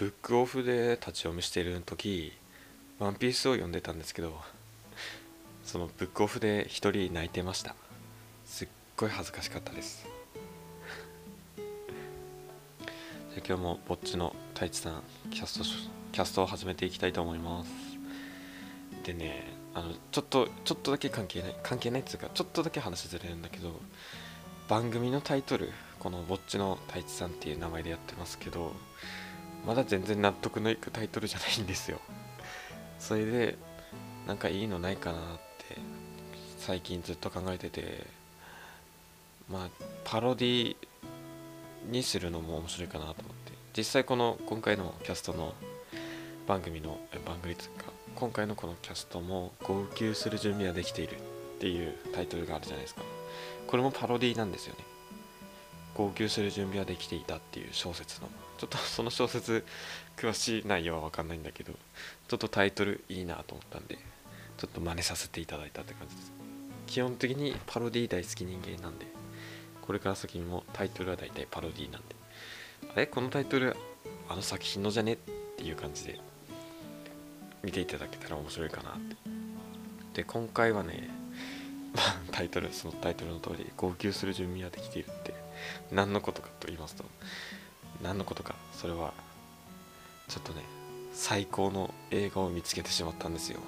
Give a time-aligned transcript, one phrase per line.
[0.00, 2.32] ブックオフで立ち読みしている時
[2.98, 4.32] ワンピースを読んでたんですけど
[5.62, 7.74] そのブックオフで一人泣いてました。
[8.46, 10.06] すっごい恥ずかしかったです。
[11.58, 11.66] じゃ
[13.36, 15.64] あ今日もぼっちの太一さんキャスト
[16.12, 17.70] キャストを始めていきたいと思います。
[19.04, 23.78] でねあのちょっとちょっとだけ関係ない関係ないっていうかちょっとだけ話ずれるんだけど
[24.66, 28.72] 番組のタイトルこのぼっちの太一さんっていう名前でやってますけど
[29.66, 32.00] まだ全然納得のいくタイトルじゃないんですよ。
[32.98, 33.58] それで
[34.26, 35.22] なんかいいのないかなっ
[35.58, 35.76] て
[36.58, 38.06] 最近ずっと考えてて
[39.48, 39.70] まあ
[40.04, 40.76] パロディ
[41.86, 43.50] にするのも面白いかなと思って。
[43.76, 45.54] 実際この今回のキャストの
[46.46, 47.84] 番組の番組というか
[48.16, 53.02] 今回のこのキャストも号泣する準備はできているっていうタイトルがあるじゃないですか。
[53.68, 54.84] これもパロディなんですよね。
[56.00, 59.64] 号泣する準備はできていたっていう小説のちょっとその小説
[60.16, 61.72] 詳しい内容は分かんないんだけど
[62.28, 63.98] ちょっとタイトルいいなと思ったんで
[64.56, 66.32] ちょっと真似させていただいたって感じです。
[66.86, 69.06] 基本的にパロディ大好き人間なんで
[69.82, 72.16] これから先もタイトルは大体パロディなんで
[72.94, 73.06] あれ？
[73.06, 73.76] このタイトル
[74.28, 75.16] あの作品のじゃねっ
[75.56, 76.18] ていう感じで
[77.62, 79.16] 見ていただけたら面白いかなって。
[80.14, 81.08] で今回はね
[82.32, 85.34] タイトルそのタイトルの通り号泣する準備はできているって
[85.90, 87.04] 何のことかと言いますと
[88.02, 89.12] 何のことかそれは
[90.28, 90.62] ちょっとね
[91.12, 93.60] 最高の映画を見つけてしまったんですよ。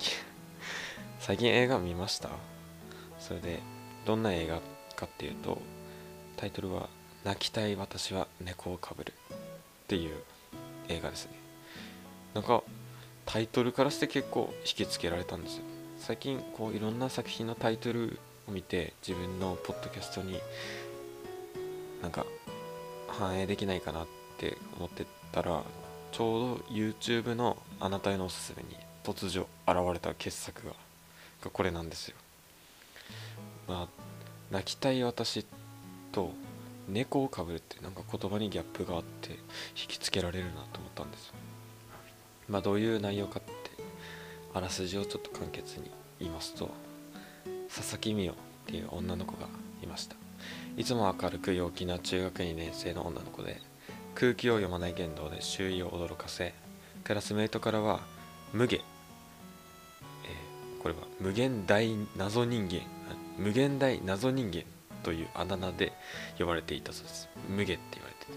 [1.20, 2.30] 最近映画見ました？
[3.20, 3.60] それで
[4.06, 4.60] どんな映画
[4.96, 5.58] かっていうと
[6.36, 6.88] タイトルは
[7.24, 9.36] 「泣きたい私は猫をかぶる」っ
[9.86, 10.16] ていう
[10.88, 11.32] 映画ですね。
[12.34, 12.62] なんか
[13.26, 15.62] タイトルからして結構引きつけられたんですよ。
[15.98, 18.18] 最近こういろんな作品のタイトル
[18.48, 20.40] を見て自分のポッドキャストに
[22.02, 22.24] なんか
[23.08, 24.06] 反映できないかなっ
[24.38, 25.62] て思ってたら
[26.12, 30.72] ちょうど YouTube のあなたへのおすすめに突如現れた傑作が
[31.52, 32.16] これなんですよ。
[33.68, 33.88] まあ
[34.50, 35.46] 泣きたい私
[36.12, 36.32] と
[36.88, 41.34] 猫をかぶるってなんか言葉にギャップがあって引きつけられるなと思ったんですよ。
[42.48, 43.50] まあどういう内容かって
[44.52, 46.68] あらすじをちょっと簡潔に言いますと
[47.74, 49.46] 佐々木美代っていう女の子が
[49.82, 50.16] いました。
[50.76, 53.60] いつも明るく陽気な中学2年生の女の子で
[54.14, 56.54] 空気を読まない言動で周囲を驚かせ
[57.04, 58.00] クラスメートからは
[58.52, 62.80] 無下、えー、これは無限大謎人間
[63.38, 64.64] 無限大謎人間
[65.02, 65.92] というあだ名で
[66.38, 67.28] 呼ばれていたそうです。
[67.48, 68.30] 無下って言われて。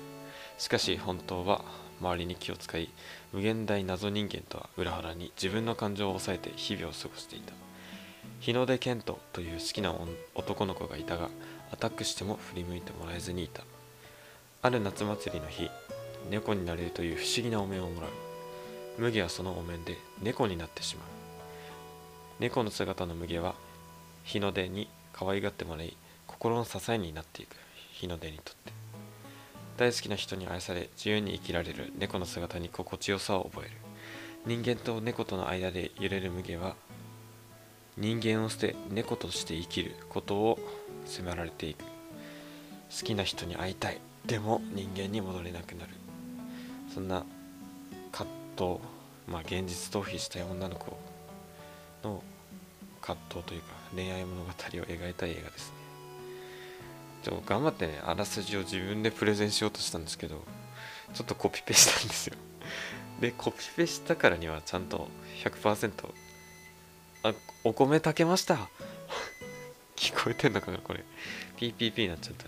[0.57, 1.63] しかし本当は
[1.99, 2.89] 周りに気を使い
[3.33, 7.53] 無限大謎人間とは裏腹に自分の感情を抑えて日々を過ごしていた。
[8.39, 9.93] 日の出健人という好きな
[10.35, 11.29] 男の子がいたが
[11.73, 13.63] アタックしても振り向いてもらえずにいた。
[14.61, 15.71] ある夏祭りの日
[16.29, 18.11] 猫になれるという不思議なお面をもらう。
[18.99, 21.05] 麦はそのお面で猫になってしまう。
[22.39, 23.55] 猫の姿の麦は
[24.23, 25.97] 日の出に可愛がってもらい
[26.27, 27.55] 心の支えになっていく。
[27.91, 28.71] 日の出にとって。
[29.75, 31.91] 大好きな人に愛され自由に生きられる。
[31.97, 33.71] 猫の姿に心地よさを覚える。
[34.45, 36.75] 人間と猫との間で揺れる麦は
[37.97, 40.59] 人間を捨て猫として生きることを
[41.05, 41.83] 迫られていく。
[41.83, 43.99] 好きな人に会いたい。
[44.25, 45.89] でも人間に戻れなくなる。
[46.93, 47.25] そんな
[48.11, 48.79] 葛藤
[49.27, 50.97] まあ現実逃避した女の子
[52.03, 52.23] の
[53.01, 55.77] 葛藤というか恋愛物語を描いた映画ですね。
[57.23, 60.43] ちょ頑張ってねあらすじを自分でプレゼンしようとしたんですけど
[61.13, 62.35] ちょっとコピペしたんですよ。
[63.19, 65.07] でコピペしたからにはちゃんと
[65.43, 65.91] 100%
[67.23, 67.33] あ
[67.65, 68.69] お米炊けました。
[69.95, 71.03] 聞こえてんのかなこれ。
[71.57, 72.45] PPP になっちゃった。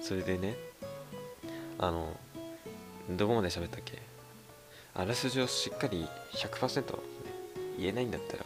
[0.00, 0.56] それでね
[1.78, 2.16] あの
[3.10, 3.98] どこまで喋ったっけ？
[4.94, 6.98] あらすじをしっかり100%、ね、
[7.78, 8.44] 言えないんだったら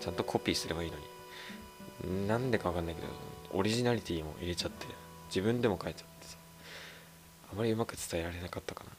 [0.00, 2.26] ちゃんとコピーすればいいのに。
[2.28, 3.08] なんでかわかんないけど
[3.52, 4.86] オリジナリティも入れちゃって
[5.28, 6.36] 自分でも書いちゃってさ。
[7.52, 8.90] あまりうまく伝えられなかったかな。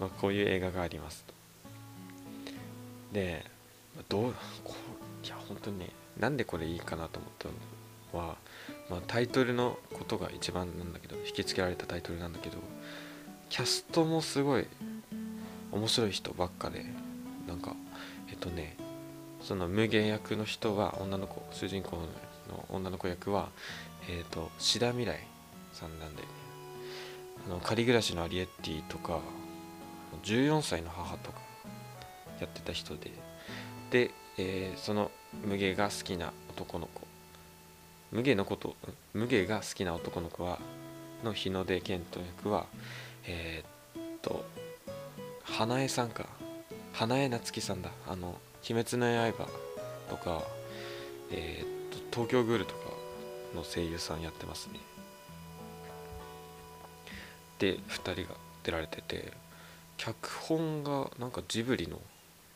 [0.00, 1.34] まあこういう映画がありますと。
[3.12, 3.46] で
[4.08, 4.34] どう
[4.64, 4.74] こ
[5.22, 7.48] ういや本当にねなんでこれいいかなと思った
[8.16, 8.36] のは、
[8.90, 12.58] まあ、タイトルのことが一番なんだけど引きつけられたタイトルなんだけど
[13.48, 14.66] キャストもすごい
[15.72, 16.84] 面白い人ばっかで
[17.46, 17.74] なんか
[18.28, 18.76] えっとね
[19.42, 21.96] その無限役の人は女の子主人公
[22.48, 23.48] の女の子役は
[24.08, 25.26] えっ、と志田未来
[25.72, 26.46] さんなんだよね。
[27.46, 29.20] あの仮暮らしのアリエッティとか
[30.24, 31.38] 14歳の母とか
[32.40, 33.10] やってた人で
[33.96, 35.10] で、えー、その
[35.42, 37.00] 無芸が好きな男の子。
[38.12, 38.76] 無芸のこと
[39.14, 40.58] 無芸が好きな男の子は
[41.24, 42.66] の日の出健人役は、
[43.26, 44.44] えー、と
[45.42, 46.26] 花江さんか。
[46.92, 47.90] 花江夏樹さんだ。
[48.06, 48.38] あの
[48.68, 49.48] 「鬼滅の刃」
[50.10, 50.42] とか
[51.30, 52.90] えー、っと東京グールとか
[53.54, 54.78] の声優さんやってますね。
[57.58, 59.32] で2人が出られてて
[59.96, 61.98] 脚本がなんかジブリの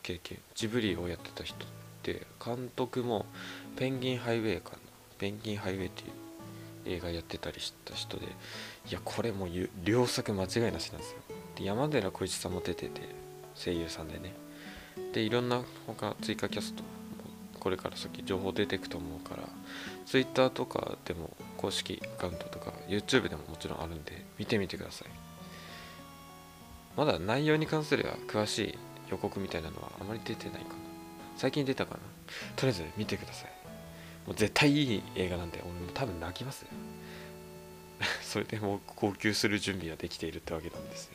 [0.03, 1.67] 経験ジブリをやってた人っ
[2.03, 3.25] て監督も
[3.77, 4.77] 「ペンギンハイウェイ」かな
[5.17, 9.49] 「ペンギンハイウェイ」っていう映画やってたりした人でいやこれもう
[9.83, 11.17] 両作間違いなしなんですよ。
[11.55, 13.01] で山寺宏一さんも出てて
[13.55, 14.33] 声優さんでね。
[15.13, 16.83] でいろんな他追加キャスト
[17.59, 19.43] これから先情報出てくと思うから
[20.05, 25.07] Twitter とかでも公式アカウントとか YouTube でももちろんあるんで見てみてください。
[26.97, 28.77] まだ内容に関する詳しい
[29.11, 30.75] 予告みたいなのはあまり出てないかな。
[31.37, 31.99] 最近出たかな。
[32.55, 33.51] とりあえず見てください。
[34.25, 36.65] もう絶対いい映画なんで俺も多分泣きます
[38.21, 41.13] それでもう号泣する準備はできているってわけなんですよ。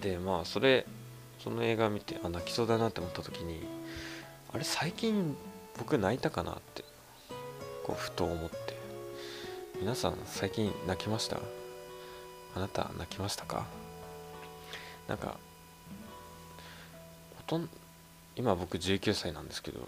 [0.00, 0.86] でまあそれ
[1.38, 3.60] その映画見てあ泣きそうだなって思った時に
[4.52, 5.36] あれ最近
[5.78, 6.84] 僕泣いたかなって
[7.84, 8.76] こうふと思って。
[9.78, 11.38] 皆さん最近泣きました？
[12.54, 13.66] あなた泣きましたか？
[15.06, 15.38] なんか
[17.46, 17.68] とん
[18.36, 19.80] 今僕19歳なんですけど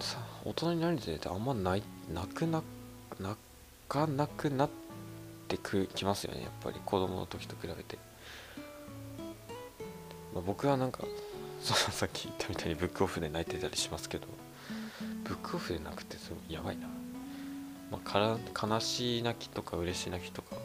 [0.00, 1.82] さ大人になりてあんま泣
[2.12, 2.62] 泣くな
[3.20, 3.36] 泣
[3.88, 4.70] かなくなっ
[5.48, 6.80] てくきますよねやっぱり。
[6.84, 7.98] 子供の時と比べて、
[10.34, 11.04] まあ、僕はなんか
[11.60, 14.28] そのさっき言ったみたいにブックオフで泣いてたりしますけど
[15.24, 16.86] ブックオフで泣くってすごいやばいな、
[17.90, 18.38] まあ、から
[18.68, 20.56] 悲しい泣きとか嬉しい泣きとか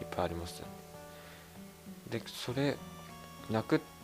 [0.00, 0.72] いっぱいありますよね。
[2.10, 2.76] でそれ
[3.50, 3.97] 泣くって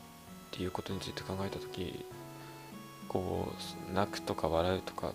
[0.56, 2.04] ていうことについて考えた時
[3.08, 3.52] こ
[3.90, 5.12] う泣くとか笑うとかっ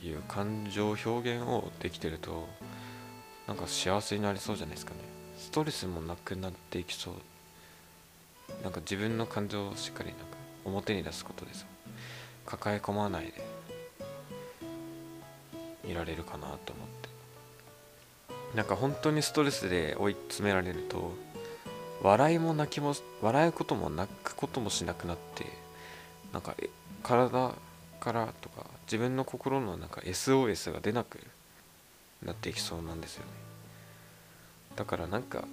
[0.00, 2.46] ていう感情表現をできてると
[3.48, 4.98] なんか幸せになりそうじゃないですかね。
[5.38, 7.14] ストレスもなくなっていきそう。
[8.62, 10.24] なんか自分の感情をしっかりなんか
[10.64, 11.66] 表に出すことです。
[12.46, 13.44] 抱え込まないで。
[15.88, 17.08] いられるかなと思って。
[18.56, 21.12] なんか本当にストレスで追い詰められると
[22.02, 25.46] 笑いも泣きも笑うことも泣くこともしなくなって
[26.32, 26.54] なんか
[27.02, 27.52] 体
[28.00, 31.20] からとか自分の心のなんか SOS が出なく
[32.24, 33.30] なっていきそうなんですよね。
[34.74, 35.44] だからなんか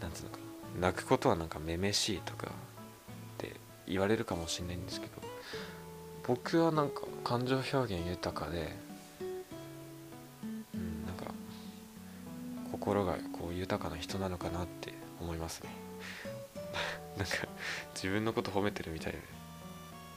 [0.00, 0.38] なんつうのか
[0.80, 0.88] な。
[0.88, 2.50] 泣くことはなんかめめしいとかっ
[3.38, 3.52] て
[3.86, 5.12] 言われるかもしれないんですけど
[6.26, 8.76] 僕はなんか感情表現豊かで
[9.20, 9.24] う
[10.76, 11.32] んなんか
[12.70, 13.16] 心が
[13.58, 15.70] 豊かな人なのかなって思いますね。
[17.18, 17.48] なんか
[17.94, 19.18] 自分のこと褒めてるみたいで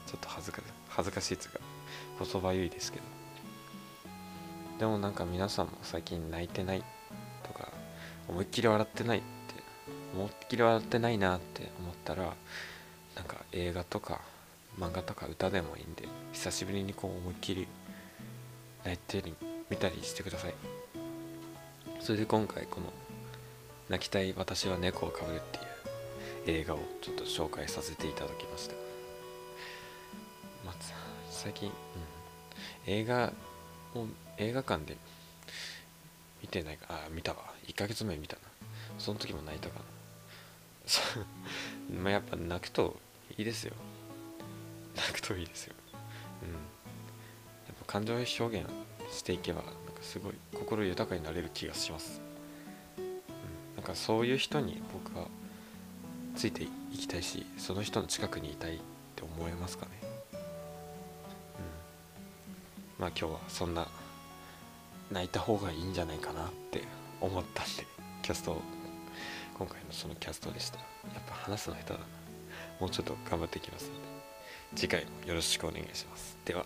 [0.06, 1.60] ちょっと恥ずか恥ずかしいっつうか
[2.20, 3.22] 言葉ゆいですけど。
[4.78, 6.82] でもなんか皆さんも最近泣いてない
[7.44, 7.68] とか
[8.28, 9.26] 思いっきり笑ってないって
[10.12, 12.34] 思いっきり笑ってないなって思ったら
[13.14, 14.20] なんか映画とか
[14.78, 17.68] 漫画とか歌でもいいんで久しぶりにこう思いっきり
[18.84, 19.22] 泣いて
[19.70, 20.54] みたりしてください。
[22.00, 22.92] それで今回この
[23.92, 25.40] 「泣きたい私は猫をかぶる」っ
[26.44, 28.74] ていう映画をちょっと紹介させていただきました。
[30.64, 30.92] まず
[31.30, 31.74] 最近、うん、
[32.86, 33.34] 映画
[33.94, 34.06] も
[34.38, 34.96] 映画館で
[36.40, 36.86] 見てないか。
[36.88, 37.52] あ見たわ。
[37.66, 38.42] 1ヶ月前見たな。
[38.98, 39.80] その時も泣いたか
[41.90, 42.00] な。
[42.02, 42.98] まあやっぱ泣くと
[43.36, 43.74] いいですよ。
[44.96, 45.74] 泣くといいですよ。
[46.44, 46.52] うん。
[46.52, 46.56] や
[47.74, 48.66] っぱ感情表現
[49.10, 52.22] していけばなんかすごい心豊かになれる気がします、
[53.82, 55.26] んかそういう人に僕は
[56.36, 58.78] ついていきたいしその人の近くにいたいっ
[59.16, 59.92] て思えますかね。
[60.32, 60.40] うん。
[63.00, 63.88] まあ今日はそんな
[65.10, 66.84] 泣いた方がいいんじゃないかなって
[67.20, 67.86] 思ったんで
[68.22, 68.56] キャスト
[69.58, 70.78] 今回のそのキャストでした。
[70.78, 70.84] や
[71.18, 72.04] っぱ話すの下手だな。
[72.80, 74.00] もうちょっと頑張っていきますので。
[74.74, 76.38] 次回もよろしくお願いします。
[76.44, 76.64] では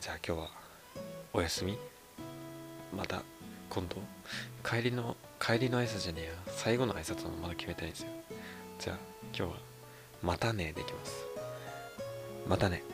[0.00, 0.48] じゃあ今日は
[1.32, 1.78] お休み？
[2.94, 3.22] また
[3.70, 3.96] 今度？
[4.68, 6.30] 帰りの帰りの挨拶じゃねえや。
[6.46, 8.10] 最後の挨拶もまだ決めてないんですよ。
[8.78, 8.98] じゃあ
[9.36, 9.58] 今日は
[10.22, 11.26] またねできます。
[12.46, 12.84] またね。